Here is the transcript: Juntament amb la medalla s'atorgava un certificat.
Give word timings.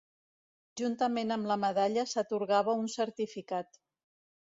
Juntament 0.79 1.33
amb 1.35 1.49
la 1.51 1.57
medalla 1.63 2.05
s'atorgava 2.13 2.75
un 2.85 2.89
certificat. 2.95 3.79